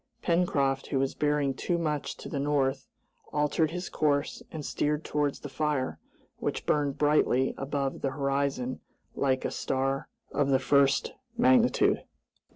[0.23, 2.87] Pencroft, who was bearing too much to the north,
[3.31, 5.99] altered his course and steered towards the fire,
[6.37, 8.79] which burned brightly above the horizon
[9.13, 12.03] like a star of the first magnitude.